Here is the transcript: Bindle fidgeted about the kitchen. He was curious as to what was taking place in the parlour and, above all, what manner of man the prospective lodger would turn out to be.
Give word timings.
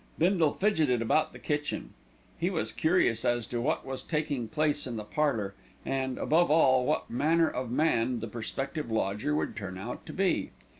Bindle 0.17 0.53
fidgeted 0.53 0.99
about 0.99 1.31
the 1.31 1.37
kitchen. 1.37 1.93
He 2.39 2.49
was 2.49 2.71
curious 2.71 3.23
as 3.23 3.45
to 3.45 3.61
what 3.61 3.85
was 3.85 4.01
taking 4.01 4.47
place 4.47 4.87
in 4.87 4.95
the 4.95 5.03
parlour 5.03 5.53
and, 5.85 6.17
above 6.17 6.49
all, 6.49 6.85
what 6.87 7.07
manner 7.11 7.47
of 7.47 7.69
man 7.69 8.19
the 8.19 8.27
prospective 8.27 8.89
lodger 8.89 9.35
would 9.35 9.55
turn 9.55 9.77
out 9.77 10.03
to 10.07 10.13
be. 10.13 10.49